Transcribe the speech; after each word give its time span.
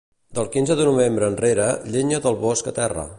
Del 0.37 0.47
quinze 0.55 0.77
de 0.79 0.87
novembre 0.87 1.29
enrere, 1.33 1.69
llenya 1.97 2.25
del 2.27 2.43
bosc 2.49 2.73
a 2.73 2.79
terra. 2.83 3.07